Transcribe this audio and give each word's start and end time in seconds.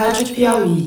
Rádio 0.00 0.34
Piauí. 0.34 0.86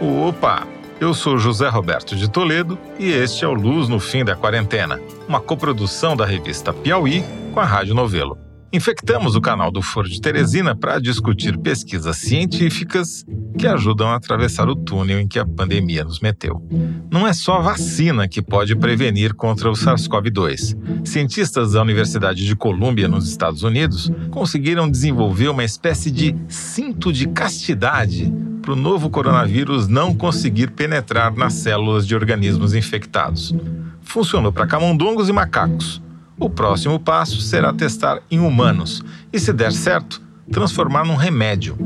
Opa! 0.00 0.64
Eu 1.00 1.12
sou 1.12 1.36
José 1.36 1.68
Roberto 1.68 2.14
de 2.14 2.30
Toledo 2.30 2.78
e 3.00 3.10
este 3.10 3.44
é 3.44 3.48
o 3.48 3.52
Luz 3.52 3.88
no 3.88 3.98
Fim 3.98 4.24
da 4.24 4.36
Quarentena, 4.36 5.00
uma 5.26 5.40
coprodução 5.40 6.16
da 6.16 6.24
revista 6.24 6.72
Piauí 6.72 7.24
com 7.52 7.58
a 7.58 7.64
Rádio 7.64 7.96
Novelo. 7.96 8.51
Infectamos 8.74 9.36
o 9.36 9.40
canal 9.40 9.70
do 9.70 9.82
Foro 9.82 10.08
de 10.08 10.18
Teresina 10.18 10.74
para 10.74 10.98
discutir 10.98 11.58
pesquisas 11.58 12.16
científicas 12.16 13.22
que 13.58 13.66
ajudam 13.66 14.08
a 14.08 14.16
atravessar 14.16 14.66
o 14.66 14.74
túnel 14.74 15.20
em 15.20 15.28
que 15.28 15.38
a 15.38 15.44
pandemia 15.44 16.02
nos 16.04 16.20
meteu. 16.20 16.66
Não 17.10 17.28
é 17.28 17.34
só 17.34 17.58
a 17.58 17.60
vacina 17.60 18.26
que 18.26 18.40
pode 18.40 18.74
prevenir 18.74 19.34
contra 19.34 19.70
o 19.70 19.74
SARS-CoV-2. 19.74 21.06
Cientistas 21.06 21.72
da 21.72 21.82
Universidade 21.82 22.46
de 22.46 22.56
Colômbia, 22.56 23.08
nos 23.08 23.28
Estados 23.28 23.62
Unidos, 23.62 24.10
conseguiram 24.30 24.90
desenvolver 24.90 25.48
uma 25.48 25.64
espécie 25.64 26.10
de 26.10 26.34
cinto 26.48 27.12
de 27.12 27.28
castidade 27.28 28.32
para 28.62 28.72
o 28.72 28.76
novo 28.76 29.10
coronavírus 29.10 29.86
não 29.86 30.14
conseguir 30.14 30.70
penetrar 30.70 31.36
nas 31.36 31.52
células 31.52 32.06
de 32.06 32.14
organismos 32.14 32.72
infectados. 32.72 33.54
Funcionou 34.00 34.50
para 34.50 34.66
camundongos 34.66 35.28
e 35.28 35.32
macacos 35.32 36.00
o 36.42 36.50
próximo 36.50 36.98
passo 36.98 37.40
será 37.40 37.72
testar 37.72 38.20
em 38.30 38.40
humanos 38.40 39.02
e, 39.32 39.38
se 39.38 39.52
der 39.52 39.72
certo, 39.72 40.20
transformar 40.50 41.04
num 41.04 41.14
remédio. 41.14 41.76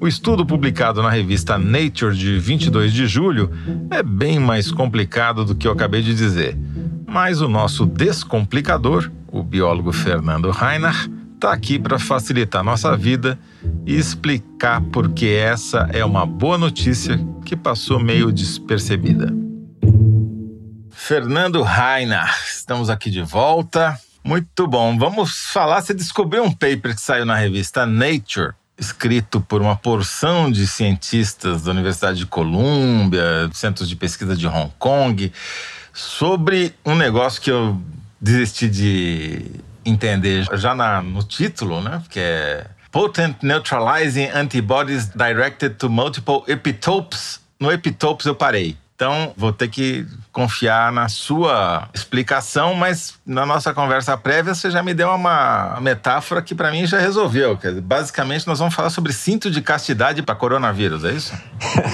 O 0.00 0.06
estudo 0.06 0.46
publicado 0.46 1.02
na 1.02 1.10
revista 1.10 1.58
Nature 1.58 2.16
de 2.16 2.38
22 2.38 2.92
de 2.92 3.06
julho 3.06 3.50
é 3.90 4.02
bem 4.02 4.38
mais 4.38 4.70
complicado 4.70 5.44
do 5.44 5.56
que 5.56 5.66
eu 5.66 5.72
acabei 5.72 6.02
de 6.02 6.14
dizer, 6.14 6.56
mas 7.04 7.40
o 7.40 7.48
nosso 7.48 7.84
descomplicador, 7.84 9.10
o 9.26 9.42
biólogo 9.42 9.92
Fernando 9.92 10.50
Reinach, 10.50 11.10
está 11.34 11.52
aqui 11.52 11.78
para 11.78 11.98
facilitar 11.98 12.62
nossa 12.62 12.96
vida 12.96 13.36
e 13.84 13.96
explicar 13.96 14.80
por 14.80 15.08
que 15.10 15.34
essa 15.34 15.88
é 15.92 16.04
uma 16.04 16.24
boa 16.24 16.56
notícia 16.56 17.18
que 17.44 17.56
passou 17.56 17.98
meio 17.98 18.30
despercebida. 18.30 19.34
Fernando 20.90 21.62
Rainer, 21.62 22.28
estamos 22.66 22.90
aqui 22.90 23.10
de 23.10 23.22
volta. 23.22 23.96
Muito 24.24 24.66
bom. 24.66 24.98
Vamos 24.98 25.52
falar. 25.52 25.80
Você 25.80 25.94
descobriu 25.94 26.42
um 26.42 26.50
paper 26.50 26.96
que 26.96 27.00
saiu 27.00 27.24
na 27.24 27.36
revista 27.36 27.86
Nature, 27.86 28.54
escrito 28.76 29.40
por 29.40 29.62
uma 29.62 29.76
porção 29.76 30.50
de 30.50 30.66
cientistas 30.66 31.62
da 31.62 31.70
Universidade 31.70 32.18
de 32.18 32.26
Colômbia, 32.26 33.48
centros 33.52 33.88
de 33.88 33.94
pesquisa 33.94 34.34
de 34.34 34.48
Hong 34.48 34.72
Kong, 34.80 35.32
sobre 35.94 36.74
um 36.84 36.96
negócio 36.96 37.40
que 37.40 37.52
eu 37.52 37.80
desisti 38.20 38.68
de 38.68 39.46
entender 39.84 40.44
já 40.54 40.74
na, 40.74 41.00
no 41.00 41.22
título, 41.22 41.80
né? 41.80 42.02
Que 42.10 42.18
é 42.18 42.66
Potent 42.90 43.36
Neutralizing 43.42 44.30
Antibodies 44.34 45.08
Directed 45.14 45.76
to 45.76 45.88
Multiple 45.88 46.42
Epitopes. 46.48 47.38
No 47.60 47.70
epitopes 47.70 48.26
eu 48.26 48.34
parei. 48.34 48.76
Então, 48.96 49.34
vou 49.36 49.52
ter 49.52 49.68
que 49.68 50.06
confiar 50.32 50.90
na 50.90 51.06
sua 51.06 51.86
explicação, 51.92 52.72
mas 52.72 53.12
na 53.26 53.44
nossa 53.44 53.74
conversa 53.74 54.16
prévia 54.16 54.54
você 54.54 54.70
já 54.70 54.82
me 54.82 54.94
deu 54.94 55.10
uma 55.10 55.78
metáfora 55.82 56.40
que 56.40 56.54
para 56.54 56.70
mim 56.70 56.86
já 56.86 56.98
resolveu. 56.98 57.58
basicamente, 57.82 58.46
nós 58.46 58.58
vamos 58.58 58.74
falar 58.74 58.88
sobre 58.88 59.12
cinto 59.12 59.50
de 59.50 59.60
castidade 59.60 60.22
para 60.22 60.34
coronavírus, 60.34 61.04
é 61.04 61.12
isso? 61.12 61.34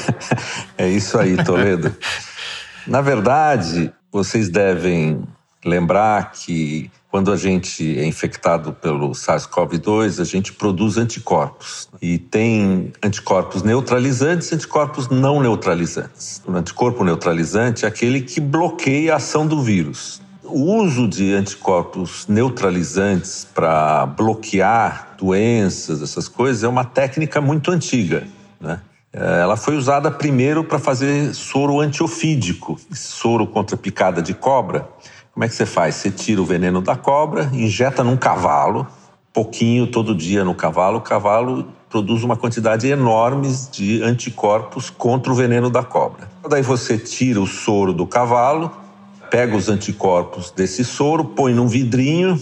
é 0.78 0.89
isso 0.89 1.19
aí, 1.19 1.36
Toledo. 1.42 1.92
na 2.86 3.00
verdade, 3.00 3.92
vocês 4.12 4.48
devem 4.48 5.25
lembrar 5.64 6.30
que 6.30 6.89
quando 7.12 7.30
a 7.30 7.36
gente 7.36 7.98
é 7.98 8.06
infectado 8.06 8.72
pelo 8.72 9.10
SARS-CoV-2, 9.10 10.18
a 10.18 10.24
gente 10.24 10.50
produz 10.50 10.96
anticorpos. 10.96 11.86
E 12.00 12.16
tem 12.16 12.91
anticorpos 13.02 13.62
neutralizantes 13.62 14.50
e 14.50 14.55
anticorpos 14.55 15.10
não 15.10 15.39
neutralizantes. 15.39 16.40
O 16.46 16.56
anticorpo 16.56 17.05
neutralizante 17.05 17.84
é 17.84 17.89
aquele 17.89 18.23
que 18.23 18.40
bloqueia 18.40 19.12
a 19.12 19.17
ação 19.17 19.46
do 19.46 19.61
vírus. 19.61 20.23
O 20.42 20.77
uso 20.77 21.06
de 21.06 21.34
anticorpos 21.34 22.27
neutralizantes 22.27 23.46
para 23.55 24.06
bloquear 24.06 25.14
doenças, 25.18 26.00
essas 26.00 26.29
coisas, 26.29 26.64
é 26.64 26.68
uma 26.68 26.84
técnica 26.86 27.42
muito 27.42 27.70
antiga. 27.70 28.27
Né? 28.58 28.80
Ela 29.12 29.58
foi 29.58 29.77
usada 29.77 30.11
primeiro 30.11 30.64
para 30.64 30.79
fazer 30.79 31.34
soro 31.34 31.79
antiofídico, 31.79 32.80
soro 32.90 33.46
contra 33.46 33.77
picada 33.77 34.23
de 34.23 34.33
cobra 34.33 34.89
como 35.32 35.44
é 35.44 35.48
que 35.48 35.54
você 35.54 35.64
faz? 35.64 35.94
Você 35.94 36.10
tira 36.10 36.42
o 36.42 36.44
veneno 36.44 36.82
da 36.82 36.94
cobra, 36.94 37.50
injeta 37.52 38.04
num 38.04 38.16
cavalo, 38.16 38.86
pouquinho 39.32 39.86
todo 39.86 40.14
dia 40.14 40.44
no 40.44 40.54
cavalo, 40.54 40.98
o 40.98 41.00
cavalo 41.00 41.68
produz 41.88 42.22
uma 42.22 42.36
quantidade 42.36 42.86
enorme 42.86 43.48
de 43.70 44.02
anticorpos 44.02 44.90
contra 44.90 45.32
o 45.32 45.34
veneno 45.34 45.70
da 45.70 45.82
cobra. 45.82 46.30
Daí 46.48 46.62
você 46.62 46.98
tira 46.98 47.40
o 47.40 47.46
soro 47.46 47.94
do 47.94 48.06
cavalo, 48.06 48.70
pega 49.30 49.56
os 49.56 49.70
anticorpos 49.70 50.50
desse 50.50 50.84
soro, 50.84 51.24
põe 51.24 51.54
num 51.54 51.66
vidrinho 51.66 52.38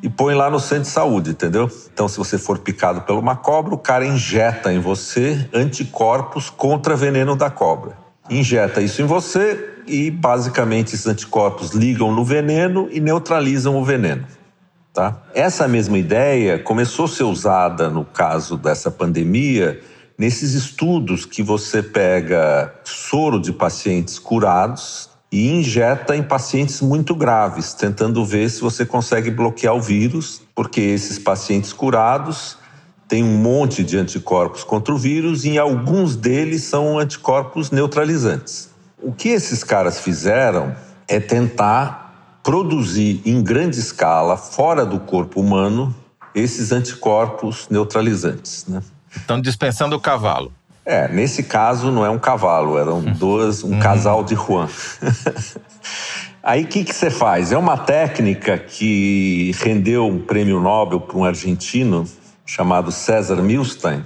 e 0.00 0.08
põe 0.08 0.34
lá 0.34 0.48
no 0.48 0.60
centro 0.60 0.84
de 0.84 0.90
saúde, 0.90 1.30
entendeu? 1.30 1.68
Então, 1.92 2.06
se 2.06 2.16
você 2.16 2.38
for 2.38 2.58
picado 2.58 3.00
por 3.00 3.16
uma 3.16 3.34
cobra, 3.34 3.74
o 3.74 3.78
cara 3.78 4.06
injeta 4.06 4.72
em 4.72 4.78
você 4.78 5.48
anticorpos 5.52 6.48
contra 6.48 6.94
veneno 6.94 7.34
da 7.34 7.50
cobra. 7.50 7.96
Injeta 8.30 8.80
isso 8.80 9.02
em 9.02 9.06
você, 9.06 9.73
e 9.86 10.10
basicamente 10.10 10.94
esses 10.94 11.06
anticorpos 11.06 11.72
ligam 11.72 12.12
no 12.12 12.24
veneno 12.24 12.88
e 12.90 13.00
neutralizam 13.00 13.76
o 13.76 13.84
veneno. 13.84 14.26
Tá? 14.92 15.22
Essa 15.34 15.66
mesma 15.66 15.98
ideia 15.98 16.58
começou 16.58 17.06
a 17.06 17.08
ser 17.08 17.24
usada 17.24 17.90
no 17.90 18.04
caso 18.04 18.56
dessa 18.56 18.90
pandemia 18.90 19.80
nesses 20.16 20.54
estudos 20.54 21.26
que 21.26 21.42
você 21.42 21.82
pega 21.82 22.72
soro 22.84 23.40
de 23.40 23.52
pacientes 23.52 24.18
curados 24.18 25.10
e 25.30 25.50
injeta 25.50 26.14
em 26.14 26.22
pacientes 26.22 26.80
muito 26.80 27.14
graves, 27.14 27.74
tentando 27.74 28.24
ver 28.24 28.48
se 28.48 28.60
você 28.60 28.86
consegue 28.86 29.30
bloquear 29.32 29.74
o 29.74 29.80
vírus, 29.80 30.40
porque 30.54 30.80
esses 30.80 31.18
pacientes 31.18 31.72
curados 31.72 32.56
têm 33.08 33.24
um 33.24 33.36
monte 33.38 33.82
de 33.82 33.98
anticorpos 33.98 34.62
contra 34.62 34.94
o 34.94 34.98
vírus 34.98 35.44
e 35.44 35.58
alguns 35.58 36.14
deles 36.14 36.62
são 36.62 36.98
anticorpos 36.98 37.72
neutralizantes. 37.72 38.73
O 39.04 39.12
que 39.12 39.28
esses 39.28 39.62
caras 39.62 40.00
fizeram 40.00 40.74
é 41.06 41.20
tentar 41.20 42.40
produzir 42.42 43.20
em 43.26 43.42
grande 43.42 43.78
escala, 43.78 44.36
fora 44.38 44.86
do 44.86 44.98
corpo 44.98 45.40
humano, 45.40 45.94
esses 46.34 46.72
anticorpos 46.72 47.68
neutralizantes. 47.70 48.66
Né? 48.66 48.82
Estão 49.14 49.38
dispensando 49.38 49.94
o 49.94 50.00
cavalo. 50.00 50.50
É, 50.86 51.06
nesse 51.08 51.42
caso 51.42 51.90
não 51.90 52.04
é 52.04 52.08
um 52.08 52.18
cavalo, 52.18 52.78
eram 52.78 52.98
hum. 52.98 53.12
duas, 53.12 53.62
um 53.62 53.74
uhum. 53.74 53.80
casal 53.80 54.24
de 54.24 54.34
Juan. 54.34 54.68
Aí 56.42 56.64
o 56.64 56.66
que, 56.66 56.82
que 56.84 56.94
você 56.94 57.10
faz? 57.10 57.52
É 57.52 57.58
uma 57.58 57.76
técnica 57.76 58.58
que 58.58 59.54
rendeu 59.62 60.06
um 60.06 60.18
prêmio 60.18 60.60
Nobel 60.60 61.00
para 61.00 61.16
um 61.16 61.24
argentino 61.24 62.06
chamado 62.44 62.90
César 62.90 63.36
Milstein, 63.36 64.02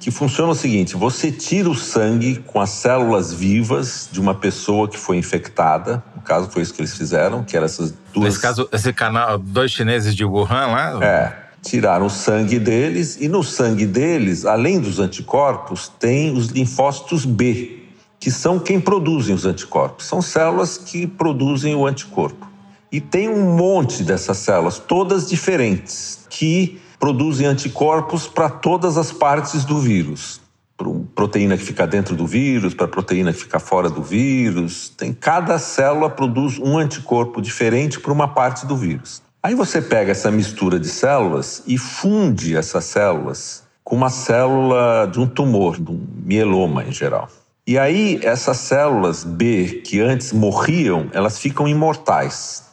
que 0.00 0.10
funciona 0.10 0.50
o 0.50 0.54
seguinte: 0.54 0.96
você 0.96 1.30
tira 1.30 1.68
o 1.68 1.74
sangue 1.74 2.42
com 2.46 2.58
as 2.58 2.70
células 2.70 3.32
vivas 3.32 4.08
de 4.10 4.18
uma 4.18 4.34
pessoa 4.34 4.88
que 4.88 4.98
foi 4.98 5.18
infectada. 5.18 6.02
No 6.16 6.22
caso, 6.22 6.50
foi 6.50 6.62
isso 6.62 6.72
que 6.72 6.80
eles 6.80 6.96
fizeram, 6.96 7.44
que 7.44 7.56
eram 7.56 7.66
essas 7.66 7.94
duas. 8.12 8.24
Nesse 8.24 8.40
caso, 8.40 8.68
esse 8.72 8.92
canal, 8.92 9.38
dois 9.38 9.70
chineses 9.70 10.16
de 10.16 10.24
Wuhan 10.24 10.66
lá? 10.66 11.04
É. 11.04 11.50
Tiraram 11.62 12.06
o 12.06 12.10
sangue 12.10 12.58
deles 12.58 13.18
e 13.20 13.28
no 13.28 13.42
sangue 13.42 13.84
deles, 13.84 14.46
além 14.46 14.80
dos 14.80 14.98
anticorpos, 14.98 15.92
tem 15.98 16.34
os 16.34 16.46
linfócitos 16.46 17.26
B, 17.26 17.82
que 18.18 18.30
são 18.30 18.58
quem 18.58 18.80
produzem 18.80 19.34
os 19.34 19.44
anticorpos. 19.44 20.06
São 20.06 20.22
células 20.22 20.78
que 20.78 21.06
produzem 21.06 21.74
o 21.74 21.86
anticorpo. 21.86 22.48
E 22.90 22.98
tem 22.98 23.28
um 23.28 23.54
monte 23.54 24.02
dessas 24.02 24.38
células, 24.38 24.78
todas 24.78 25.28
diferentes, 25.28 26.20
que 26.30 26.80
produzem 27.00 27.46
anticorpos 27.46 28.28
para 28.28 28.50
todas 28.50 28.98
as 28.98 29.10
partes 29.10 29.64
do 29.64 29.78
vírus. 29.78 30.38
Para 30.76 30.86
proteína 31.14 31.56
que 31.56 31.64
fica 31.64 31.86
dentro 31.86 32.14
do 32.14 32.26
vírus, 32.26 32.74
para 32.74 32.86
proteína 32.86 33.32
que 33.32 33.40
fica 33.40 33.58
fora 33.58 33.88
do 33.88 34.02
vírus. 34.02 34.90
Tem 34.90 35.12
cada 35.14 35.58
célula 35.58 36.10
produz 36.10 36.58
um 36.58 36.76
anticorpo 36.76 37.40
diferente 37.40 37.98
para 37.98 38.12
uma 38.12 38.28
parte 38.28 38.66
do 38.66 38.76
vírus. 38.76 39.22
Aí 39.42 39.54
você 39.54 39.80
pega 39.80 40.12
essa 40.12 40.30
mistura 40.30 40.78
de 40.78 40.88
células 40.88 41.62
e 41.66 41.78
funde 41.78 42.54
essas 42.54 42.84
células 42.84 43.64
com 43.82 43.96
uma 43.96 44.10
célula 44.10 45.08
de 45.10 45.18
um 45.18 45.26
tumor, 45.26 45.80
de 45.80 45.90
um 45.90 46.06
mieloma 46.22 46.84
em 46.84 46.92
geral. 46.92 47.28
E 47.66 47.78
aí 47.78 48.20
essas 48.22 48.58
células 48.58 49.24
B 49.24 49.80
que 49.84 50.00
antes 50.00 50.32
morriam, 50.32 51.08
elas 51.12 51.38
ficam 51.38 51.66
imortais. 51.66 52.64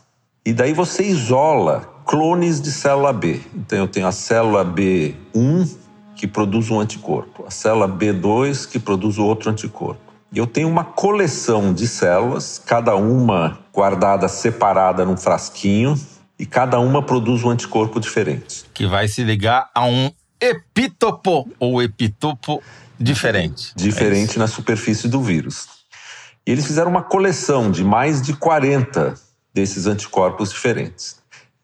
E 0.45 0.51
daí 0.51 0.73
você 0.73 1.03
isola 1.03 1.96
clones 2.07 2.61
de 2.61 2.71
célula 2.71 3.11
B. 3.11 3.41
Então 3.53 3.77
eu 3.77 3.87
tenho 3.87 4.07
a 4.07 4.11
célula 4.13 4.65
B1 4.65 5.75
que 6.15 6.25
produz 6.25 6.71
um 6.71 6.79
anticorpo, 6.79 7.45
a 7.45 7.51
célula 7.51 7.87
B2 7.87 8.67
que 8.67 8.79
produz 8.79 9.19
outro 9.19 9.51
anticorpo. 9.51 10.07
E 10.31 10.39
eu 10.39 10.47
tenho 10.47 10.67
uma 10.67 10.83
coleção 10.83 11.73
de 11.73 11.87
células, 11.87 12.61
cada 12.65 12.95
uma 12.95 13.59
guardada 13.73 14.27
separada 14.27 15.05
num 15.05 15.15
frasquinho, 15.15 15.95
e 16.39 16.45
cada 16.45 16.79
uma 16.79 17.01
produz 17.03 17.43
um 17.43 17.49
anticorpo 17.49 17.99
diferente. 17.99 18.65
Que 18.73 18.85
vai 18.85 19.07
se 19.07 19.23
ligar 19.23 19.69
a 19.73 19.85
um 19.85 20.11
epítopo 20.39 21.49
ou 21.59 21.81
epitopo 21.81 22.61
diferente. 22.99 23.73
Diferente 23.75 24.37
é 24.37 24.39
na 24.39 24.47
superfície 24.47 25.07
do 25.07 25.21
vírus. 25.21 25.67
E 26.45 26.51
eles 26.51 26.65
fizeram 26.65 26.89
uma 26.89 27.03
coleção 27.03 27.71
de 27.71 27.83
mais 27.83 28.21
de 28.21 28.33
40 28.33 29.15
desses 29.53 29.87
anticorpos 29.87 30.51
diferentes. 30.51 31.17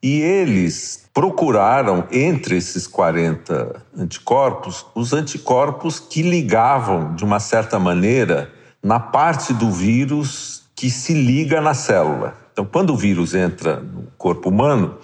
E 0.04 0.20
eles 0.20 1.10
procuraram, 1.14 2.06
entre 2.12 2.58
esses 2.58 2.86
40 2.86 3.82
anticorpos, 3.98 4.86
os 4.94 5.14
anticorpos 5.14 5.98
que 5.98 6.22
ligavam, 6.22 7.16
de 7.16 7.24
uma 7.24 7.40
certa 7.40 7.80
maneira, 7.80 8.52
na 8.84 9.00
parte 9.00 9.54
do 9.54 9.72
vírus 9.72 10.64
que 10.76 10.90
se 10.90 11.14
liga 11.14 11.62
na 11.62 11.74
célula. 11.74 12.36
Então, 12.52 12.66
quando 12.66 12.90
o 12.92 12.98
vírus 12.98 13.34
entra 13.34 13.78
no 13.78 14.08
corpo 14.18 14.50
humano, 14.50 14.98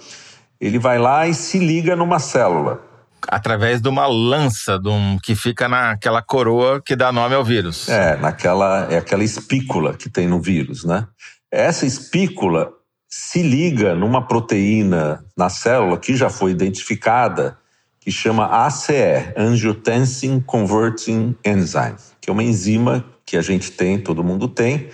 ele 0.60 0.78
vai 0.78 0.98
lá 0.98 1.26
e 1.26 1.32
se 1.32 1.58
liga 1.58 1.96
numa 1.96 2.18
célula. 2.18 2.82
Através 3.26 3.80
de 3.80 3.88
uma 3.88 4.06
lança 4.06 4.78
de 4.78 4.88
um, 4.90 5.18
que 5.22 5.34
fica 5.34 5.66
naquela 5.66 6.20
coroa 6.20 6.82
que 6.84 6.94
dá 6.94 7.10
nome 7.10 7.34
ao 7.34 7.44
vírus. 7.44 7.88
É, 7.88 8.16
naquela, 8.18 8.86
é 8.90 8.98
aquela 8.98 9.24
espícula 9.24 9.94
que 9.94 10.10
tem 10.10 10.26
no 10.26 10.42
vírus, 10.42 10.84
né? 10.84 11.06
Essa 11.50 11.86
espícula 11.86 12.70
se 13.10 13.42
liga 13.42 13.94
numa 13.94 14.22
proteína 14.22 15.24
na 15.36 15.48
célula 15.48 15.98
que 15.98 16.14
já 16.14 16.30
foi 16.30 16.52
identificada, 16.52 17.58
que 17.98 18.10
chama 18.10 18.66
ACE, 18.66 19.32
Angiotensin 19.36 20.40
Converting 20.40 21.34
Enzyme, 21.44 21.96
que 22.20 22.30
é 22.30 22.32
uma 22.32 22.44
enzima 22.44 23.04
que 23.26 23.36
a 23.36 23.42
gente 23.42 23.72
tem, 23.72 23.98
todo 23.98 24.22
mundo 24.22 24.48
tem. 24.48 24.88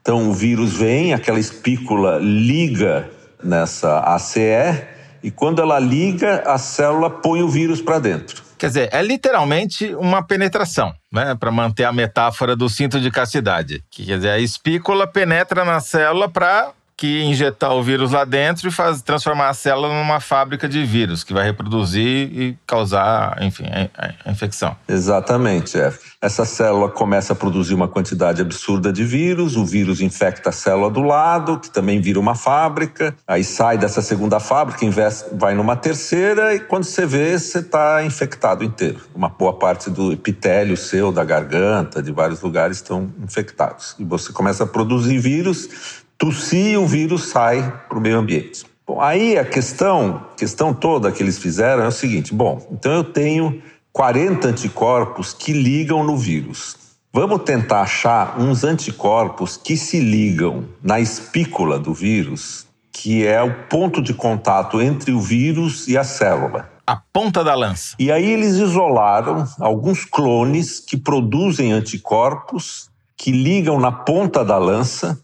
Então 0.00 0.28
o 0.28 0.34
vírus 0.34 0.72
vem, 0.72 1.14
aquela 1.14 1.38
espícula 1.38 2.18
liga 2.18 3.08
nessa 3.42 4.00
ACE, 4.14 4.84
e 5.22 5.30
quando 5.30 5.62
ela 5.62 5.78
liga, 5.78 6.42
a 6.44 6.58
célula 6.58 7.08
põe 7.08 7.42
o 7.42 7.48
vírus 7.48 7.80
para 7.80 8.00
dentro. 8.00 8.42
Quer 8.58 8.66
dizer, 8.68 8.88
é 8.92 9.00
literalmente 9.02 9.94
uma 9.94 10.22
penetração, 10.22 10.92
né? 11.12 11.36
Para 11.38 11.50
manter 11.50 11.84
a 11.84 11.92
metáfora 11.92 12.54
do 12.54 12.68
cinto 12.68 13.00
de 13.00 13.10
castidade. 13.10 13.82
Que, 13.90 14.04
quer 14.04 14.16
dizer, 14.16 14.30
a 14.30 14.38
espícula 14.38 15.06
penetra 15.06 15.64
na 15.64 15.80
célula 15.80 16.28
para 16.28 16.72
que 16.96 17.22
injetar 17.22 17.72
o 17.72 17.82
vírus 17.82 18.12
lá 18.12 18.24
dentro 18.24 18.68
e 18.68 18.70
faz, 18.70 19.02
transformar 19.02 19.48
a 19.48 19.54
célula 19.54 19.88
numa 19.88 20.20
fábrica 20.20 20.68
de 20.68 20.84
vírus 20.84 21.24
que 21.24 21.32
vai 21.32 21.44
reproduzir 21.44 22.30
e 22.32 22.56
causar, 22.66 23.36
enfim, 23.42 23.64
a, 23.96 24.30
infecção. 24.30 24.76
Exatamente. 24.88 25.78
É. 25.78 25.92
Essa 26.20 26.44
célula 26.44 26.88
começa 26.88 27.32
a 27.32 27.36
produzir 27.36 27.74
uma 27.74 27.88
quantidade 27.88 28.40
absurda 28.40 28.92
de 28.92 29.04
vírus, 29.04 29.56
o 29.56 29.64
vírus 29.64 30.00
infecta 30.00 30.50
a 30.50 30.52
célula 30.52 30.90
do 30.90 31.02
lado, 31.02 31.58
que 31.58 31.70
também 31.70 32.00
vira 32.00 32.20
uma 32.20 32.34
fábrica, 32.34 33.14
aí 33.26 33.42
sai 33.42 33.76
dessa 33.76 34.00
segunda 34.00 34.38
fábrica, 34.38 34.86
vai 35.32 35.54
numa 35.54 35.74
terceira 35.74 36.54
e 36.54 36.60
quando 36.60 36.84
você 36.84 37.04
vê, 37.04 37.38
você 37.38 37.58
está 37.58 38.04
infectado 38.04 38.62
inteiro. 38.62 39.00
Uma 39.14 39.28
boa 39.28 39.54
parte 39.54 39.90
do 39.90 40.12
epitélio 40.12 40.76
seu, 40.76 41.10
da 41.10 41.24
garganta, 41.24 42.02
de 42.02 42.12
vários 42.12 42.40
lugares 42.40 42.76
estão 42.76 43.12
infectados. 43.22 43.96
E 43.98 44.04
você 44.04 44.32
começa 44.32 44.64
a 44.64 44.66
produzir 44.66 45.18
vírus 45.18 46.01
tossir, 46.22 46.78
o 46.78 46.86
vírus 46.86 47.30
sai 47.30 47.82
para 47.88 47.98
o 47.98 48.00
meio 48.00 48.16
ambiente. 48.16 48.64
Bom, 48.86 49.00
aí 49.00 49.36
a 49.36 49.44
questão, 49.44 50.24
questão 50.36 50.72
toda 50.72 51.10
que 51.10 51.20
eles 51.20 51.36
fizeram 51.36 51.82
é 51.82 51.88
o 51.88 51.92
seguinte: 51.92 52.32
bom, 52.32 52.64
então 52.70 52.92
eu 52.92 53.02
tenho 53.02 53.60
40 53.92 54.46
anticorpos 54.46 55.34
que 55.34 55.52
ligam 55.52 56.04
no 56.04 56.16
vírus. 56.16 56.76
Vamos 57.12 57.42
tentar 57.42 57.82
achar 57.82 58.40
uns 58.40 58.62
anticorpos 58.62 59.56
que 59.56 59.76
se 59.76 59.98
ligam 59.98 60.64
na 60.80 61.00
espícula 61.00 61.76
do 61.76 61.92
vírus, 61.92 62.66
que 62.92 63.26
é 63.26 63.42
o 63.42 63.66
ponto 63.68 64.00
de 64.00 64.14
contato 64.14 64.80
entre 64.80 65.10
o 65.10 65.20
vírus 65.20 65.88
e 65.88 65.98
a 65.98 66.04
célula. 66.04 66.70
A 66.86 66.96
ponta 66.96 67.42
da 67.42 67.54
lança. 67.54 67.96
E 67.98 68.12
aí 68.12 68.30
eles 68.30 68.54
isolaram 68.54 69.44
alguns 69.58 70.04
clones 70.04 70.78
que 70.78 70.96
produzem 70.96 71.72
anticorpos 71.72 72.88
que 73.16 73.32
ligam 73.32 73.80
na 73.80 73.90
ponta 73.90 74.44
da 74.44 74.56
lança 74.56 75.20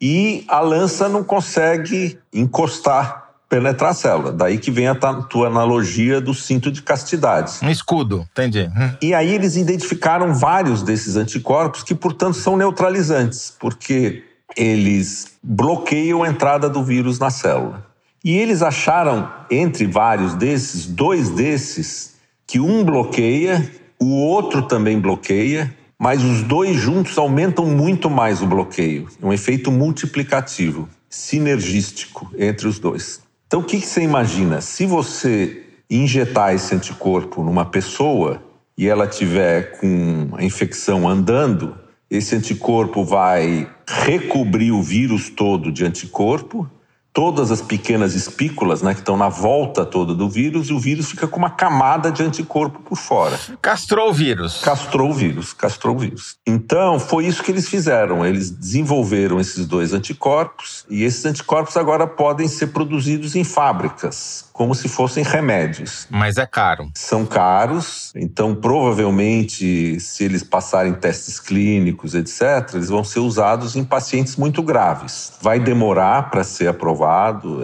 e 0.00 0.44
a 0.48 0.60
lança 0.60 1.08
não 1.08 1.24
consegue 1.24 2.18
encostar, 2.32 3.30
penetrar 3.48 3.90
a 3.90 3.94
célula. 3.94 4.32
Daí 4.32 4.58
que 4.58 4.70
vem 4.70 4.86
a 4.86 4.94
tua 4.94 5.48
analogia 5.48 6.20
do 6.20 6.34
cinto 6.34 6.70
de 6.70 6.82
castidade. 6.82 7.58
Um 7.62 7.70
escudo, 7.70 8.26
entendi. 8.32 8.70
Hum. 8.76 8.90
E 9.02 9.14
aí 9.14 9.34
eles 9.34 9.56
identificaram 9.56 10.34
vários 10.34 10.82
desses 10.82 11.16
anticorpos 11.16 11.82
que, 11.82 11.94
portanto, 11.94 12.34
são 12.34 12.56
neutralizantes, 12.56 13.54
porque 13.58 14.24
eles 14.56 15.38
bloqueiam 15.42 16.22
a 16.22 16.28
entrada 16.28 16.68
do 16.68 16.82
vírus 16.82 17.18
na 17.18 17.30
célula. 17.30 17.86
E 18.24 18.36
eles 18.36 18.62
acharam, 18.62 19.30
entre 19.50 19.86
vários 19.86 20.34
desses, 20.34 20.86
dois 20.86 21.30
desses, 21.30 22.16
que 22.46 22.58
um 22.58 22.84
bloqueia, 22.84 23.70
o 24.00 24.16
outro 24.16 24.62
também 24.62 24.98
bloqueia, 24.98 25.72
mas 25.98 26.22
os 26.22 26.42
dois 26.42 26.76
juntos 26.76 27.18
aumentam 27.18 27.66
muito 27.66 28.08
mais 28.08 28.40
o 28.40 28.46
bloqueio. 28.46 29.08
Um 29.22 29.32
efeito 29.32 29.72
multiplicativo, 29.72 30.88
sinergístico 31.08 32.30
entre 32.38 32.68
os 32.68 32.78
dois. 32.78 33.20
Então, 33.46 33.60
o 33.60 33.64
que, 33.64 33.80
você 33.80 34.02
imagina? 34.02 34.60
Se 34.60 34.86
você 34.86 35.64
injetar 35.90 36.54
esse 36.54 36.74
anticorpo 36.74 37.42
numa 37.42 37.64
pessoa 37.64 38.42
e 38.76 38.86
ela 38.86 39.06
tiver 39.06 39.78
com 39.78 40.28
a 40.36 40.44
infecção 40.44 41.08
andando, 41.08 41.74
esse 42.10 42.36
anticorpo 42.36 43.04
vai 43.04 43.68
recobrir 43.86 44.70
o 44.70 44.82
vírus 44.82 45.30
todo 45.30 45.72
de 45.72 45.84
anticorpo 45.84 46.70
todas 47.18 47.50
as 47.50 47.60
pequenas 47.60 48.14
espículas 48.14 48.80
né, 48.80 48.94
que 48.94 49.00
estão 49.00 49.16
na 49.16 49.28
volta 49.28 49.84
toda 49.84 50.14
do 50.14 50.30
vírus 50.30 50.68
e 50.68 50.72
o 50.72 50.78
vírus 50.78 51.10
fica 51.10 51.26
com 51.26 51.36
uma 51.36 51.50
camada 51.50 52.12
de 52.12 52.22
anticorpo 52.22 52.78
por 52.78 52.96
fora. 52.96 53.36
Castrou 53.60 54.10
o 54.10 54.12
vírus. 54.12 54.60
Castrou 54.60 55.10
o 55.10 55.12
vírus, 55.12 55.52
castrou 55.52 55.96
o 55.96 55.98
vírus. 55.98 56.36
Então, 56.46 57.00
foi 57.00 57.26
isso 57.26 57.42
que 57.42 57.50
eles 57.50 57.68
fizeram. 57.68 58.24
Eles 58.24 58.52
desenvolveram 58.52 59.40
esses 59.40 59.66
dois 59.66 59.92
anticorpos 59.92 60.86
e 60.88 61.02
esses 61.02 61.24
anticorpos 61.24 61.76
agora 61.76 62.06
podem 62.06 62.46
ser 62.46 62.68
produzidos 62.68 63.34
em 63.34 63.42
fábricas 63.42 64.48
como 64.58 64.74
se 64.74 64.88
fossem 64.88 65.22
remédios. 65.22 66.08
Mas 66.10 66.36
é 66.36 66.44
caro. 66.44 66.90
São 66.92 67.24
caros, 67.24 68.10
então 68.16 68.56
provavelmente, 68.56 70.00
se 70.00 70.24
eles 70.24 70.42
passarem 70.42 70.94
testes 70.94 71.38
clínicos, 71.38 72.12
etc., 72.12 72.74
eles 72.74 72.88
vão 72.88 73.04
ser 73.04 73.20
usados 73.20 73.76
em 73.76 73.84
pacientes 73.84 74.34
muito 74.34 74.60
graves. 74.60 75.32
Vai 75.40 75.60
demorar 75.60 76.28
para 76.28 76.42
ser 76.42 76.66
aprovado, 76.66 77.07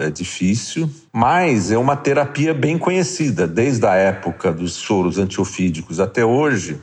é 0.01 0.09
difícil, 0.09 0.89
mas 1.13 1.71
é 1.71 1.77
uma 1.77 1.95
terapia 1.95 2.53
bem 2.53 2.77
conhecida, 2.77 3.47
desde 3.47 3.85
a 3.85 3.93
época 3.93 4.51
dos 4.51 4.73
soros 4.73 5.17
antiofídicos 5.17 5.99
até 5.99 6.25
hoje. 6.25 6.79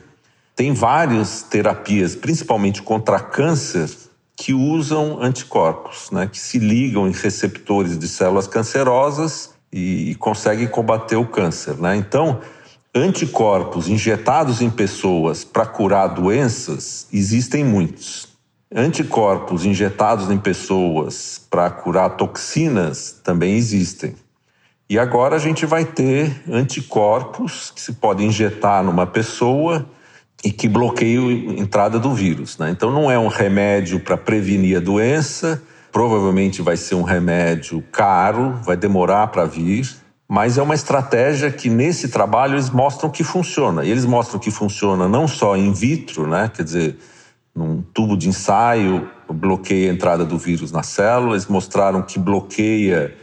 Tem 0.55 0.73
várias 0.73 1.41
terapias, 1.43 2.15
principalmente 2.15 2.81
contra 2.81 3.19
câncer, 3.19 3.89
que 4.35 4.53
usam 4.53 5.21
anticorpos, 5.21 6.09
né, 6.11 6.27
que 6.27 6.39
se 6.39 6.57
ligam 6.59 7.07
em 7.07 7.11
receptores 7.11 7.97
de 7.97 8.07
células 8.07 8.47
cancerosas 8.47 9.51
e, 9.71 10.15
consegue 10.19 10.67
combater 10.67 11.15
o 11.15 11.25
câncer. 11.25 11.75
Né? 11.77 11.95
Então, 11.95 12.39
anticorpos 12.93 13.87
injetados 13.87 14.61
em 14.61 14.69
pessoas 14.69 15.43
para 15.43 15.65
curar 15.65 16.07
doenças 16.07 17.07
existem 17.11 17.63
muitos. 17.63 18.32
Anticorpos 18.75 19.65
injetados 19.65 20.31
em 20.31 20.37
pessoas 20.37 21.39
para 21.49 21.69
curar 21.69 22.11
toxinas 22.11 23.19
também 23.23 23.55
existem. 23.55 24.15
E 24.89 24.97
agora 24.97 25.35
a 25.35 25.39
gente 25.39 25.65
vai 25.65 25.85
ter 25.85 26.43
anticorpos 26.49 27.71
que 27.71 27.81
se 27.81 27.93
pode 27.93 28.23
injetar 28.23 28.83
numa 28.83 29.05
pessoa 29.05 29.85
e 30.43 30.51
que 30.51 30.67
bloqueiam 30.67 31.27
a 31.27 31.31
entrada 31.31 31.99
do 31.99 32.13
vírus. 32.13 32.57
Né? 32.57 32.71
Então 32.71 32.91
não 32.91 33.09
é 33.09 33.17
um 33.17 33.27
remédio 33.27 33.99
para 33.99 34.17
prevenir 34.17 34.77
a 34.77 34.79
doença, 34.79 35.61
Provavelmente 35.93 36.59
vai 36.63 36.75
ser 36.75 36.95
um 36.95 37.03
remédio 37.03 37.83
caro, 37.91 38.59
vai 38.65 38.75
demorar 38.75 39.27
para 39.27 39.45
vir, 39.45 39.87
mas 40.27 40.57
é 40.57 40.61
uma 40.63 40.73
estratégia 40.73 41.51
que 41.51 41.69
nesse 41.69 42.07
trabalho 42.07 42.55
eles 42.55 42.71
mostram 42.71 43.11
que 43.11 43.23
funciona. 43.23 43.85
E 43.85 43.91
eles 43.91 44.03
mostram 44.03 44.39
que 44.39 44.49
funciona 44.49 45.07
não 45.07 45.27
só 45.27 45.55
in 45.55 45.71
vitro, 45.71 46.25
né? 46.25 46.49
quer 46.51 46.63
dizer, 46.63 46.97
num 47.55 47.81
tubo 47.81 48.17
de 48.17 48.27
ensaio, 48.27 49.09
bloqueia 49.31 49.91
a 49.91 49.93
entrada 49.93 50.25
do 50.25 50.37
vírus 50.37 50.71
na 50.71 50.83
célula, 50.83 51.33
eles 51.33 51.47
mostraram 51.47 52.01
que 52.01 52.17
bloqueia 52.17 53.15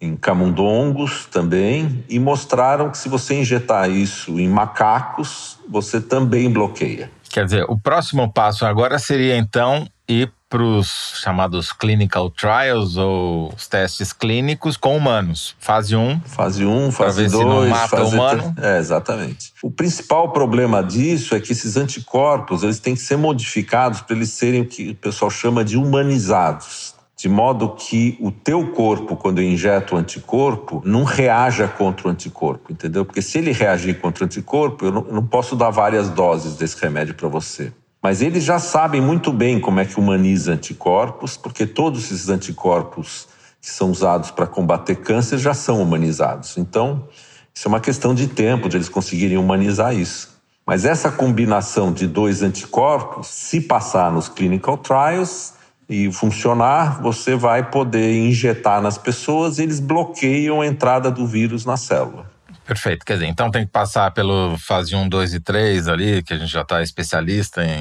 em 0.00 0.14
camundongos 0.16 1.26
também, 1.26 2.04
e 2.08 2.18
mostraram 2.18 2.90
que 2.90 2.98
se 2.98 3.08
você 3.08 3.40
injetar 3.40 3.90
isso 3.90 4.38
em 4.38 4.48
macacos, 4.48 5.58
você 5.68 6.00
também 6.00 6.50
bloqueia. 6.52 7.10
Quer 7.28 7.44
dizer, 7.44 7.64
o 7.68 7.76
próximo 7.76 8.32
passo 8.32 8.64
agora 8.64 8.98
seria 8.98 9.36
então 9.36 9.86
ir 10.08 10.32
para 10.48 10.62
os 10.62 11.20
chamados 11.22 11.72
clinical 11.72 12.30
trials 12.30 12.96
ou 12.96 13.52
os 13.54 13.68
testes 13.68 14.12
clínicos 14.12 14.76
com 14.76 14.96
humanos. 14.96 15.54
Fase 15.58 15.94
1. 15.94 16.00
Um, 16.00 16.20
fase 16.20 16.64
1, 16.64 16.86
um, 16.86 16.90
fase 16.90 17.28
2. 17.28 17.32
Se 17.32 17.44
não 17.44 17.68
mata 17.68 17.88
fase 17.88 18.14
humano. 18.14 18.54
É, 18.60 18.78
exatamente. 18.78 19.52
O 19.62 19.70
principal 19.70 20.32
problema 20.32 20.82
disso 20.82 21.34
é 21.34 21.40
que 21.40 21.52
esses 21.52 21.76
anticorpos 21.76 22.62
eles 22.62 22.80
têm 22.80 22.94
que 22.94 23.00
ser 23.00 23.18
modificados 23.18 24.00
para 24.00 24.16
eles 24.16 24.30
serem 24.30 24.62
o 24.62 24.66
que 24.66 24.90
o 24.90 24.94
pessoal 24.94 25.30
chama 25.30 25.64
de 25.64 25.76
humanizados. 25.76 26.94
de 27.18 27.28
modo 27.28 27.70
que 27.70 28.16
o 28.20 28.30
teu 28.30 28.68
corpo, 28.68 29.16
quando 29.16 29.42
injeta 29.42 29.96
o 29.96 29.98
anticorpo, 29.98 30.80
não 30.84 31.02
reaja 31.02 31.66
contra 31.66 32.06
o 32.06 32.10
anticorpo, 32.12 32.72
entendeu? 32.72 33.04
Porque 33.04 33.20
se 33.20 33.38
ele 33.38 33.50
reagir 33.50 33.98
contra 34.00 34.22
o 34.22 34.26
anticorpo, 34.26 34.84
eu 34.84 34.92
não, 34.92 35.04
eu 35.08 35.14
não 35.14 35.26
posso 35.26 35.56
dar 35.56 35.70
várias 35.70 36.08
doses 36.08 36.56
desse 36.56 36.80
remédio 36.80 37.14
para 37.14 37.28
você. 37.28 37.72
Mas 38.02 38.22
eles 38.22 38.44
já 38.44 38.58
sabem 38.58 39.00
muito 39.00 39.32
bem 39.32 39.60
como 39.60 39.80
é 39.80 39.84
que 39.84 39.98
humaniza 39.98 40.52
anticorpos, 40.52 41.36
porque 41.36 41.66
todos 41.66 42.04
esses 42.04 42.28
anticorpos 42.28 43.28
que 43.60 43.68
são 43.68 43.90
usados 43.90 44.30
para 44.30 44.46
combater 44.46 44.96
câncer 44.96 45.38
já 45.38 45.52
são 45.52 45.82
humanizados. 45.82 46.56
Então, 46.56 47.08
isso 47.52 47.66
é 47.66 47.68
uma 47.68 47.80
questão 47.80 48.14
de 48.14 48.28
tempo 48.28 48.68
de 48.68 48.76
eles 48.76 48.88
conseguirem 48.88 49.36
humanizar 49.36 49.94
isso. 49.94 50.36
Mas 50.64 50.84
essa 50.84 51.10
combinação 51.10 51.92
de 51.92 52.06
dois 52.06 52.42
anticorpos, 52.42 53.26
se 53.26 53.60
passar 53.60 54.12
nos 54.12 54.28
clinical 54.28 54.76
trials, 54.76 55.54
e 55.88 56.12
funcionar, 56.12 57.00
você 57.00 57.34
vai 57.34 57.70
poder 57.70 58.14
injetar 58.14 58.82
nas 58.82 58.98
pessoas 58.98 59.58
e 59.58 59.62
eles 59.62 59.80
bloqueiam 59.80 60.60
a 60.60 60.66
entrada 60.66 61.10
do 61.10 61.26
vírus 61.26 61.64
na 61.64 61.76
célula. 61.76 62.30
Perfeito. 62.68 63.06
Quer 63.06 63.14
dizer, 63.14 63.26
então 63.28 63.50
tem 63.50 63.64
que 63.64 63.72
passar 63.72 64.10
pelo 64.10 64.58
fase 64.58 64.94
1, 64.94 65.08
2 65.08 65.32
e 65.32 65.40
3 65.40 65.88
ali, 65.88 66.22
que 66.22 66.34
a 66.34 66.36
gente 66.36 66.52
já 66.52 66.60
está 66.60 66.82
especialista 66.82 67.64
em 67.64 67.80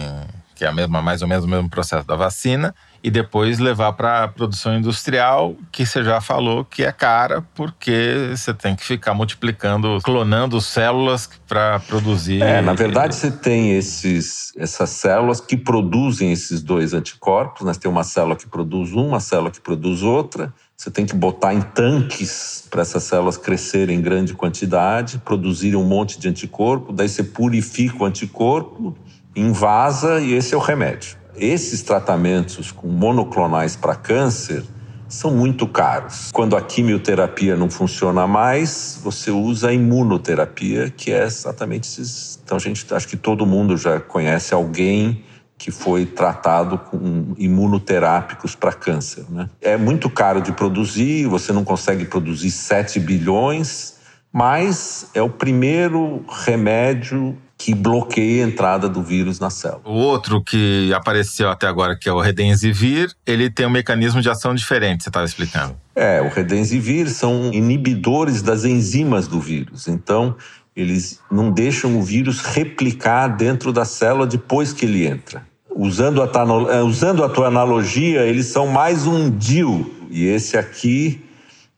que 0.58 0.65
é 0.65 0.67
a 0.67 0.72
mesma, 0.72 1.03
mais 1.03 1.22
ou 1.22 1.27
menos 1.27 1.46
o 1.46 1.48
mesmo 1.48 1.70
processo 1.70 2.08
da 2.08 2.15
vacina, 2.15 2.74
e 3.03 3.12
depois 3.12 3.60
levar 3.60 3.94
para 3.94 4.24
a 4.24 4.27
produção 4.27 4.75
industrial, 4.75 5.56
que 5.72 5.86
você 5.86 6.03
já 6.03 6.20
falou 6.20 6.65
que 6.65 6.84
é 6.84 6.91
cara, 6.91 7.44
porque 7.53 8.32
você 8.32 8.51
tem 8.56 8.75
que 8.75 8.84
ficar 8.84 9.13
multiplicando, 9.13 10.00
clonando 10.01 10.60
células 10.60 11.29
para 11.48 11.79
produzir. 11.82 12.41
É, 12.41 12.60
na 12.60 12.74
verdade, 12.74 13.13
você 13.13 13.29
tem 13.29 13.77
esses, 13.77 14.51
essas 14.58 14.89
células 14.89 15.39
que 15.39 15.56
produzem 15.56 16.32
esses 16.32 16.63
dois 16.63 16.91
anticorpos. 16.96 17.63
Né? 17.63 17.74
temos 17.79 17.96
uma 17.96 18.03
célula 18.03 18.36
que 18.36 18.48
produz 18.48 18.91
uma, 18.94 19.03
uma 19.03 19.20
célula 19.20 19.51
que 19.51 19.62
produz 19.62 20.01
outra. 20.01 20.51
Você 20.79 20.91
tem 20.91 21.07
que 21.07 21.15
botar 21.15 21.55
em 21.55 21.62
tanques 21.62 22.63
para 22.69 22.84
essas 22.84 23.01
células 23.01 23.36
crescerem 23.36 23.98
em 23.98 24.01
grande 24.01 24.36
quantidade, 24.36 25.17
produzirem 25.17 25.75
um 25.75 25.84
monte 25.84 26.19
de 26.19 26.29
anticorpo, 26.29 26.93
daí 26.93 27.10
você 27.10 27.24
purifica 27.24 28.03
o 28.03 28.05
anticorpo 28.05 28.96
invasa 29.36 30.19
e 30.19 30.34
esse 30.34 30.53
é 30.53 30.57
o 30.57 30.60
remédio. 30.60 31.17
Esses 31.36 31.81
tratamentos 31.81 32.72
com 32.72 32.88
monoclonais 32.88 33.75
para 33.75 33.96
câncer 33.96 34.63
são 35.07 35.31
muito 35.31 35.67
caros. 35.67 36.29
Quando 36.31 36.55
a 36.55 36.62
quimioterapia 36.62 37.55
não 37.55 37.72
funciona 37.72 38.27
mais, 38.27 39.00
você 39.03 39.31
usa 39.31 39.69
a 39.69 39.74
imunoterapia, 39.74 40.89
que 40.89 41.12
é 41.12 41.24
exatamente 41.24 41.88
esses. 41.88 42.39
Então, 42.43 42.60
gente 42.60 42.86
acho 42.93 43.07
que 43.07 43.17
todo 43.17 43.46
mundo 43.46 43.77
já 43.77 44.00
conhece 44.00 44.53
alguém 44.53 45.24
que 45.57 45.71
foi 45.71 46.05
tratado 46.05 46.77
com 46.77 47.33
imunoterápicos 47.37 48.55
para 48.55 48.71
câncer. 48.71 49.25
Né? 49.29 49.49
É 49.59 49.75
muito 49.75 50.09
caro 50.09 50.41
de 50.41 50.51
produzir, 50.51 51.25
você 51.25 51.51
não 51.51 51.63
consegue 51.63 52.05
produzir 52.05 52.51
7 52.51 52.99
bilhões, 52.99 53.95
mas 54.31 55.09
é 55.15 55.21
o 55.21 55.29
primeiro 55.29 56.23
remédio 56.45 57.35
que 57.57 57.73
bloqueia 57.73 58.45
a 58.45 58.47
entrada 58.47 58.87
do 58.87 59.01
vírus 59.01 59.39
na 59.39 59.49
célula. 59.49 59.81
O 59.83 59.93
outro 59.93 60.43
que 60.43 60.93
apareceu 60.93 61.49
até 61.49 61.65
agora, 61.65 61.97
que 61.97 62.07
é 62.07 62.13
o 62.13 62.19
Redensivir, 62.19 63.11
ele 63.25 63.49
tem 63.49 63.65
um 63.65 63.69
mecanismo 63.71 64.21
de 64.21 64.29
ação 64.29 64.53
diferente, 64.53 65.03
você 65.03 65.09
estava 65.09 65.25
explicando. 65.25 65.75
É, 65.95 66.21
o 66.21 66.29
Redensivir 66.29 67.09
são 67.09 67.51
inibidores 67.51 68.43
das 68.43 68.63
enzimas 68.63 69.27
do 69.27 69.39
vírus. 69.39 69.87
Então, 69.87 70.35
eles 70.77 71.19
não 71.31 71.51
deixam 71.51 71.98
o 71.98 72.03
vírus 72.03 72.39
replicar 72.39 73.29
dentro 73.29 73.74
da 73.74 73.84
célula 73.84 74.27
depois 74.27 74.72
que 74.72 74.86
ele 74.86 75.07
entra. 75.07 75.41
Usando 75.75 76.22
a, 76.22 76.29
é, 76.72 76.84
usando 76.84 77.24
a 77.24 77.29
tua 77.29 77.48
analogia, 77.48 78.22
eles 78.22 78.46
são 78.46 78.67
mais 78.67 79.07
um 79.07 79.27
DIL. 79.27 79.91
E 80.12 80.25
esse 80.25 80.55
aqui 80.55 81.26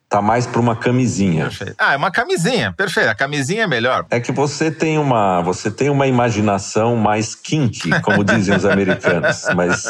tá 0.10 0.24
mais 0.24 0.48
para 0.48 0.60
uma 0.60 0.76
camisinha. 0.76 1.46
Perfeito. 1.46 1.76
Ah, 1.78 1.94
é 1.94 1.98
uma 1.98 2.10
camisinha, 2.10 2.74
perfeito. 2.74 3.10
A 3.10 3.16
camisinha 3.16 3.64
é 3.64 3.68
melhor. 3.68 4.08
É 4.10 4.20
que 4.20 4.32
você 4.32 4.72
tem 4.72 4.98
uma, 4.98 5.40
você 5.42 5.70
tem 5.70 5.90
uma 5.90 6.08
imaginação 6.08 6.96
mais 6.96 7.36
kinky, 7.36 8.02
como 8.02 8.24
dizem 8.24 8.56
os 8.56 8.66
americanos, 8.66 9.46
mas 9.56 9.84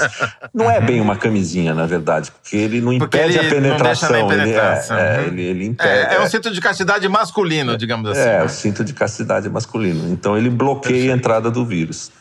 não 0.53 0.69
é 0.69 0.81
bem 0.81 0.99
uma 0.99 1.15
camisinha, 1.15 1.73
na 1.73 1.85
verdade, 1.85 2.31
porque 2.31 2.57
ele 2.57 2.81
não 2.81 2.91
impede 2.91 3.37
ele 3.37 3.47
a 3.47 3.49
penetração. 3.49 4.27
Penetração. 4.27 4.97
Ele, 4.97 5.07
é, 5.07 5.15
é, 5.15 5.27
ele, 5.27 5.41
ele 5.41 5.65
impede. 5.67 5.89
É, 5.89 6.15
é 6.15 6.21
um 6.21 6.27
cinto 6.27 6.51
de 6.51 6.59
castidade 6.59 7.07
masculino, 7.07 7.77
digamos 7.77 8.11
assim. 8.11 8.19
É, 8.19 8.39
né? 8.39 8.43
o 8.43 8.49
cinto 8.49 8.83
de 8.83 8.91
castidade 8.91 9.49
masculino. 9.49 10.11
Então 10.11 10.37
ele 10.37 10.49
bloqueia 10.49 10.95
perfeito. 10.95 11.13
a 11.13 11.15
entrada 11.15 11.49
do 11.49 11.65
vírus. 11.65 12.11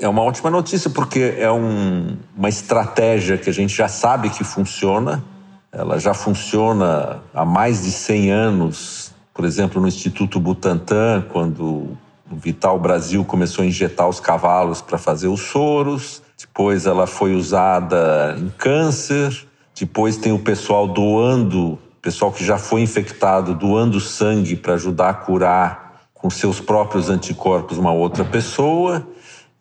É 0.00 0.06
uma 0.06 0.22
ótima 0.22 0.48
notícia 0.48 0.90
porque 0.90 1.34
é 1.38 1.50
um, 1.50 2.16
uma 2.36 2.48
estratégia 2.48 3.36
que 3.36 3.50
a 3.50 3.52
gente 3.52 3.74
já 3.74 3.88
sabe 3.88 4.30
que 4.30 4.44
funciona 4.44 5.24
ela 5.72 5.98
já 5.98 6.14
funciona 6.14 7.20
há 7.34 7.44
mais 7.44 7.82
de 7.82 7.92
100 7.92 8.30
anos, 8.30 9.12
por 9.34 9.44
exemplo, 9.44 9.80
no 9.80 9.88
Instituto 9.88 10.40
Butantan, 10.40 11.24
quando 11.30 11.96
o 12.30 12.36
Vital 12.36 12.78
Brasil 12.78 13.24
começou 13.24 13.62
a 13.62 13.66
injetar 13.66 14.08
os 14.08 14.20
cavalos 14.20 14.80
para 14.80 14.98
fazer 14.98 15.28
os 15.28 15.40
soros. 15.40 16.22
Depois 16.38 16.86
ela 16.86 17.06
foi 17.06 17.34
usada 17.34 18.36
em 18.38 18.48
câncer. 18.56 19.46
Depois 19.78 20.16
tem 20.16 20.32
o 20.32 20.38
pessoal 20.38 20.88
doando, 20.88 21.78
pessoal 22.02 22.32
que 22.32 22.44
já 22.44 22.58
foi 22.58 22.80
infectado, 22.80 23.54
doando 23.54 24.00
sangue 24.00 24.56
para 24.56 24.74
ajudar 24.74 25.10
a 25.10 25.14
curar 25.14 26.02
com 26.12 26.28
seus 26.28 26.60
próprios 26.60 27.08
anticorpos 27.08 27.78
uma 27.78 27.92
outra 27.92 28.24
pessoa. 28.24 29.06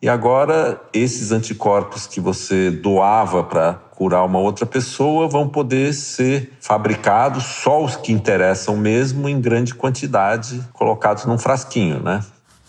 E 0.01 0.09
agora, 0.09 0.81
esses 0.93 1.31
anticorpos 1.31 2.07
que 2.07 2.19
você 2.19 2.71
doava 2.71 3.43
para 3.43 3.79
curar 3.97 4.23
uma 4.23 4.37
outra 4.37 4.63
pessoa 4.63 5.27
vão 5.27 5.49
poder 5.49 5.91
ser 5.91 6.53
fabricados, 6.61 7.43
só 7.43 7.83
os 7.83 7.95
que 7.95 8.11
interessam 8.11 8.77
mesmo, 8.77 9.27
em 9.27 9.41
grande 9.41 9.73
quantidade, 9.73 10.63
colocados 10.71 11.25
num 11.25 11.37
frasquinho, 11.37 11.99
né? 11.99 12.23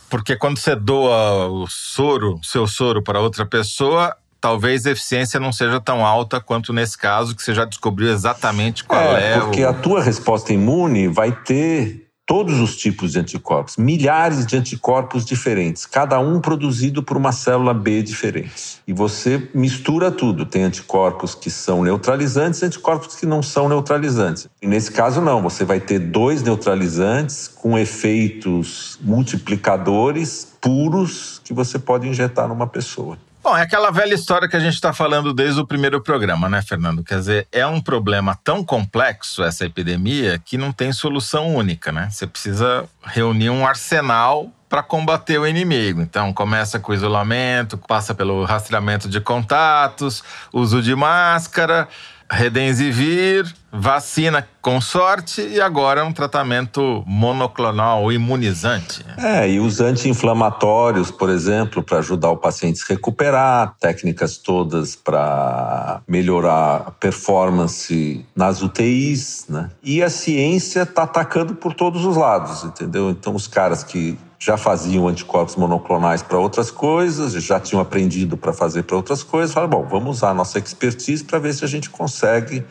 Porque 0.08 0.34
quando 0.36 0.58
você 0.58 0.74
doa 0.74 1.48
o 1.48 1.66
soro, 1.68 2.40
seu 2.42 2.66
soro 2.66 3.02
para 3.02 3.20
outra 3.20 3.44
pessoa, 3.44 4.16
talvez 4.40 4.86
a 4.86 4.92
eficiência 4.92 5.38
não 5.38 5.52
seja 5.52 5.78
tão 5.78 6.04
alta 6.04 6.40
quanto 6.40 6.72
nesse 6.72 6.96
caso, 6.96 7.36
que 7.36 7.42
você 7.42 7.52
já 7.52 7.66
descobriu 7.66 8.10
exatamente 8.10 8.82
qual 8.84 8.98
é. 9.18 9.34
é 9.34 9.40
porque 9.40 9.62
o... 9.62 9.68
a 9.68 9.74
tua 9.74 10.02
resposta 10.02 10.54
imune 10.54 11.08
vai 11.08 11.32
ter 11.32 12.07
todos 12.28 12.60
os 12.60 12.76
tipos 12.76 13.12
de 13.12 13.20
anticorpos, 13.20 13.78
milhares 13.78 14.44
de 14.44 14.54
anticorpos 14.54 15.24
diferentes, 15.24 15.86
cada 15.86 16.20
um 16.20 16.42
produzido 16.42 17.02
por 17.02 17.16
uma 17.16 17.32
célula 17.32 17.72
B 17.72 18.02
diferente. 18.02 18.82
E 18.86 18.92
você 18.92 19.48
mistura 19.54 20.10
tudo. 20.10 20.44
Tem 20.44 20.62
anticorpos 20.62 21.34
que 21.34 21.50
são 21.50 21.82
neutralizantes 21.82 22.60
e 22.60 22.66
anticorpos 22.66 23.16
que 23.16 23.24
não 23.24 23.42
são 23.42 23.66
neutralizantes. 23.66 24.46
E 24.60 24.66
nesse 24.66 24.92
caso, 24.92 25.22
não. 25.22 25.40
Você 25.40 25.64
vai 25.64 25.80
ter 25.80 25.98
dois 25.98 26.42
neutralizantes 26.42 27.48
com 27.48 27.78
efeitos 27.78 28.98
multiplicadores 29.00 30.46
puros 30.60 31.40
que 31.42 31.54
você 31.54 31.78
pode 31.78 32.06
injetar 32.06 32.46
numa 32.46 32.66
pessoa. 32.66 33.16
Bom, 33.42 33.56
é 33.56 33.62
aquela 33.62 33.90
velha 33.90 34.14
história 34.14 34.48
que 34.48 34.56
a 34.56 34.60
gente 34.60 34.74
está 34.74 34.92
falando 34.92 35.32
desde 35.32 35.60
o 35.60 35.66
primeiro 35.66 36.02
programa, 36.02 36.48
né, 36.48 36.60
Fernando? 36.60 37.04
Quer 37.04 37.18
dizer, 37.18 37.48
é 37.52 37.66
um 37.66 37.80
problema 37.80 38.38
tão 38.42 38.64
complexo 38.64 39.42
essa 39.42 39.64
epidemia 39.64 40.38
que 40.38 40.58
não 40.58 40.72
tem 40.72 40.92
solução 40.92 41.54
única, 41.54 41.92
né? 41.92 42.08
Você 42.10 42.26
precisa 42.26 42.84
reunir 43.04 43.50
um 43.50 43.66
arsenal 43.66 44.50
para 44.68 44.82
combater 44.82 45.38
o 45.38 45.46
inimigo. 45.46 46.02
Então, 46.02 46.32
começa 46.32 46.78
com 46.78 46.92
isolamento, 46.92 47.78
passa 47.78 48.14
pelo 48.14 48.44
rastreamento 48.44 49.08
de 49.08 49.20
contatos, 49.20 50.22
uso 50.52 50.82
de 50.82 50.94
máscara 50.94 51.88
Redensivir, 52.30 53.46
vacina 53.72 54.46
com 54.60 54.80
sorte 54.80 55.40
e 55.40 55.60
agora 55.60 56.04
um 56.04 56.12
tratamento 56.12 57.02
monoclonal 57.06 58.12
imunizante. 58.12 59.04
É, 59.16 59.48
e 59.48 59.58
os 59.58 59.80
anti-inflamatórios, 59.80 61.10
por 61.10 61.30
exemplo, 61.30 61.82
para 61.82 61.98
ajudar 61.98 62.30
o 62.30 62.36
paciente 62.36 62.82
a 62.82 62.84
se 62.84 62.92
recuperar, 62.92 63.74
técnicas 63.80 64.36
todas 64.36 64.94
para 64.94 66.02
melhorar 66.06 66.84
a 66.86 66.90
performance 66.90 68.26
nas 68.36 68.60
UTIs, 68.62 69.46
né? 69.48 69.70
E 69.82 70.02
a 70.02 70.10
ciência 70.10 70.82
está 70.82 71.04
atacando 71.04 71.54
por 71.54 71.72
todos 71.72 72.04
os 72.04 72.16
lados, 72.16 72.64
entendeu? 72.64 73.08
Então, 73.08 73.34
os 73.34 73.46
caras 73.46 73.82
que 73.82 74.18
já 74.38 74.56
faziam 74.56 75.08
anticorpos 75.08 75.56
monoclonais 75.56 76.22
para 76.22 76.38
outras 76.38 76.70
coisas, 76.70 77.32
já 77.42 77.58
tinham 77.58 77.80
aprendido 77.80 78.36
para 78.36 78.52
fazer 78.52 78.84
para 78.84 78.96
outras 78.96 79.22
coisas. 79.22 79.52
Falaram, 79.52 79.70
bom, 79.70 79.86
vamos 79.88 80.18
usar 80.18 80.30
a 80.30 80.34
nossa 80.34 80.58
expertise 80.58 81.24
para 81.24 81.38
ver 81.38 81.52
se 81.52 81.64
a 81.64 81.68
gente 81.68 81.90
consegue 81.90 82.64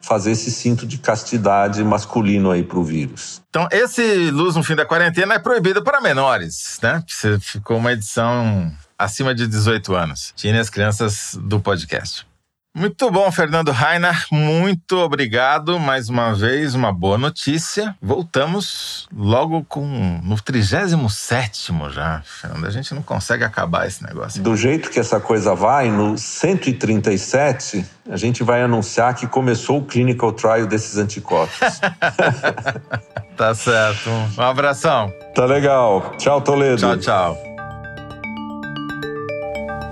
fazer 0.00 0.30
esse 0.30 0.50
cinto 0.50 0.86
de 0.86 0.98
castidade 0.98 1.82
masculino 1.82 2.50
aí 2.50 2.62
para 2.62 2.78
o 2.78 2.84
vírus. 2.84 3.42
Então, 3.50 3.66
esse 3.72 4.30
Luz 4.30 4.54
no 4.54 4.62
Fim 4.62 4.76
da 4.76 4.86
Quarentena 4.86 5.34
é 5.34 5.38
proibido 5.38 5.82
para 5.82 6.00
menores, 6.00 6.78
né? 6.80 7.02
Ficou 7.40 7.78
uma 7.78 7.92
edição 7.92 8.72
acima 8.96 9.34
de 9.34 9.46
18 9.46 9.94
anos. 9.94 10.32
Tinha 10.36 10.60
as 10.60 10.70
crianças 10.70 11.36
do 11.42 11.58
podcast. 11.58 12.26
Muito 12.74 13.10
bom, 13.10 13.30
Fernando 13.32 13.72
Rainer. 13.72 14.26
Muito 14.30 14.98
obrigado 14.98 15.80
mais 15.80 16.08
uma 16.08 16.32
vez. 16.34 16.74
Uma 16.74 16.92
boa 16.92 17.18
notícia. 17.18 17.96
Voltamos 18.00 19.08
logo 19.12 19.64
com 19.64 20.20
no 20.22 20.40
37 20.40 21.72
já. 21.90 22.22
Fernando, 22.24 22.66
a 22.66 22.70
gente 22.70 22.94
não 22.94 23.02
consegue 23.02 23.42
acabar 23.42 23.86
esse 23.86 24.04
negócio. 24.04 24.42
Do 24.42 24.56
jeito 24.56 24.90
que 24.90 25.00
essa 25.00 25.18
coisa 25.18 25.54
vai, 25.54 25.90
no 25.90 26.16
137, 26.16 27.84
a 28.08 28.16
gente 28.16 28.44
vai 28.44 28.62
anunciar 28.62 29.14
que 29.14 29.26
começou 29.26 29.78
o 29.78 29.84
clinical 29.84 30.32
trial 30.32 30.66
desses 30.66 30.98
anticorpos. 30.98 31.58
tá 33.36 33.54
certo. 33.54 34.10
Um 34.38 34.42
abração. 34.42 35.12
Tá 35.34 35.46
legal. 35.46 36.12
Tchau, 36.16 36.40
Toledo. 36.40 36.76
Tchau, 36.76 36.96
tchau. 36.98 37.38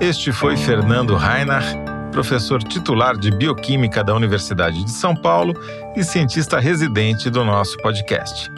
Este 0.00 0.30
foi 0.30 0.56
Fernando 0.56 1.16
Rainer 1.16 1.85
professor 2.16 2.62
titular 2.62 3.14
de 3.14 3.30
Bioquímica 3.30 4.02
da 4.02 4.14
Universidade 4.14 4.82
de 4.82 4.90
São 4.90 5.14
Paulo 5.14 5.52
e 5.94 6.02
cientista 6.02 6.58
residente 6.58 7.28
do 7.28 7.44
nosso 7.44 7.76
podcast. 7.76 8.50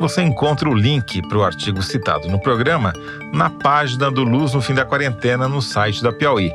Você 0.00 0.22
encontra 0.22 0.66
o 0.66 0.72
link 0.72 1.20
para 1.28 1.36
o 1.36 1.44
artigo 1.44 1.82
citado 1.82 2.26
no 2.28 2.40
programa 2.40 2.94
na 3.30 3.50
página 3.50 4.10
do 4.10 4.24
Luz 4.24 4.54
no 4.54 4.62
Fim 4.62 4.72
da 4.72 4.86
Quarentena 4.86 5.46
no 5.46 5.60
site 5.60 6.02
da 6.02 6.10
Piauí, 6.10 6.50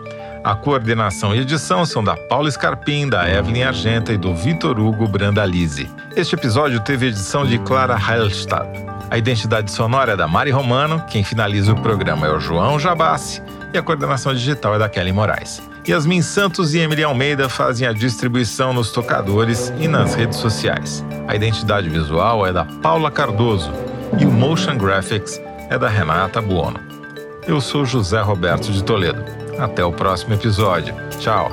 A 0.43 0.55
coordenação 0.55 1.35
e 1.35 1.39
edição 1.39 1.85
são 1.85 2.01
da 2.01 2.15
Paula 2.15 2.49
Scarpim, 2.49 3.09
da 3.09 3.29
Evelyn 3.29 3.63
Argenta 3.63 4.13
e 4.13 4.17
do 4.17 4.33
Vitor 4.33 4.79
Hugo 4.79 5.05
Brandalize. 5.05 5.89
Este 6.15 6.35
episódio 6.35 6.79
teve 6.79 7.07
edição 7.07 7.45
de 7.45 7.59
Clara 7.59 7.97
Heilstad. 7.97 8.67
A 9.11 9.17
identidade 9.17 9.69
sonora 9.69 10.13
é 10.13 10.15
da 10.15 10.27
Mari 10.27 10.51
Romano, 10.51 11.03
quem 11.09 11.23
finaliza 11.23 11.73
o 11.73 11.81
programa 11.81 12.25
é 12.25 12.31
o 12.31 12.39
João 12.39 12.79
Jabassi 12.79 13.41
e 13.73 13.77
a 13.77 13.83
coordenação 13.83 14.33
digital 14.33 14.75
é 14.75 14.79
da 14.79 14.87
Kelly 14.87 15.11
Moraes. 15.11 15.61
Yasmin 15.85 16.21
Santos 16.21 16.73
e 16.73 16.79
Emily 16.79 17.03
Almeida 17.03 17.49
fazem 17.49 17.85
a 17.85 17.91
distribuição 17.91 18.71
nos 18.71 18.91
tocadores 18.91 19.73
e 19.77 19.87
nas 19.87 20.15
redes 20.15 20.37
sociais. 20.37 21.03
A 21.27 21.35
identidade 21.35 21.89
visual 21.89 22.47
é 22.47 22.53
da 22.53 22.63
Paula 22.63 23.11
Cardoso 23.11 23.71
e 24.17 24.25
o 24.25 24.31
Motion 24.31 24.77
Graphics 24.77 25.41
é 25.69 25.77
da 25.77 25.89
Renata 25.89 26.41
Buono. 26.41 26.79
Eu 27.45 27.59
sou 27.59 27.85
José 27.85 28.21
Roberto 28.21 28.71
de 28.71 28.83
Toledo. 28.83 29.38
Até 29.59 29.83
o 29.83 29.91
próximo 29.91 30.33
episódio. 30.33 30.95
Tchau. 31.19 31.49